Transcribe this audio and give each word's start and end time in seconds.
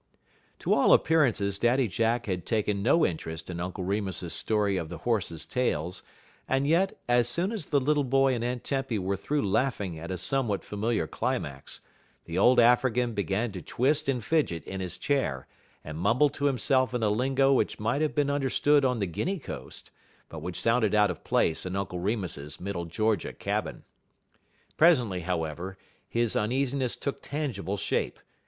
To 0.57 0.73
all 0.73 0.93
appearances 0.93 1.59
Daddy 1.59 1.87
Jack 1.87 2.25
had 2.25 2.47
taken 2.47 2.81
no 2.81 3.05
interest 3.05 3.51
in 3.51 3.59
Uncle 3.59 3.83
Remus's 3.83 4.33
story 4.33 4.75
of 4.75 4.89
the 4.89 4.97
horses' 4.97 5.45
tails, 5.45 6.01
and 6.49 6.65
yet, 6.65 6.97
as 7.07 7.29
soon 7.29 7.51
as 7.51 7.67
the 7.67 7.79
little 7.79 8.03
boy 8.03 8.33
and 8.33 8.43
Aunt 8.43 8.63
Tempy 8.63 8.97
were 8.97 9.15
through 9.15 9.47
laughing 9.47 9.99
at 9.99 10.09
a 10.09 10.17
somewhat 10.17 10.63
familiar 10.63 11.05
climax, 11.05 11.81
the 12.25 12.35
old 12.35 12.59
African 12.59 13.13
began 13.13 13.51
to 13.51 13.61
twist 13.61 14.09
and 14.09 14.23
fidget 14.23 14.63
in 14.63 14.79
his 14.81 14.97
chair, 14.97 15.45
and 15.83 15.99
mumble 15.99 16.29
to 16.29 16.45
himself 16.45 16.95
in 16.95 17.03
a 17.03 17.09
lingo 17.11 17.53
which 17.53 17.79
might 17.79 18.01
have 18.01 18.15
been 18.15 18.31
understood 18.31 18.83
on 18.83 18.97
the 18.97 19.05
Guinea 19.05 19.37
coast, 19.37 19.91
but 20.29 20.41
which 20.41 20.59
sounded 20.59 20.95
out 20.95 21.11
of 21.11 21.23
place 21.23 21.63
in 21.63 21.75
Uncle 21.75 21.99
Remus's 21.99 22.59
Middle 22.59 22.85
Georgia 22.85 23.33
cabin. 23.33 23.83
Presently, 24.77 25.19
however, 25.19 25.77
his 26.09 26.35
uneasiness 26.35 26.95
took 26.97 27.21
tangible 27.21 27.77
shape. 27.77 28.17